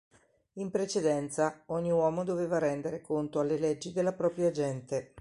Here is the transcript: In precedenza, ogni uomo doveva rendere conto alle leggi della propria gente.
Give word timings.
In 0.53 0.71
precedenza, 0.71 1.61
ogni 1.67 1.91
uomo 1.91 2.23
doveva 2.23 2.57
rendere 2.57 3.01
conto 3.01 3.39
alle 3.39 3.59
leggi 3.59 3.91
della 3.91 4.13
propria 4.13 4.49
gente. 4.49 5.09